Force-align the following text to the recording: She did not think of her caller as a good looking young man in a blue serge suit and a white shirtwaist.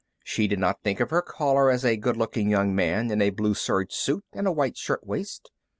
She 0.23 0.47
did 0.47 0.57
not 0.57 0.81
think 0.81 0.99
of 0.99 1.11
her 1.11 1.21
caller 1.21 1.69
as 1.69 1.85
a 1.85 1.95
good 1.95 2.17
looking 2.17 2.49
young 2.49 2.73
man 2.73 3.11
in 3.11 3.21
a 3.21 3.29
blue 3.29 3.53
serge 3.53 3.93
suit 3.93 4.25
and 4.33 4.47
a 4.47 4.51
white 4.51 4.75
shirtwaist. 4.75 5.51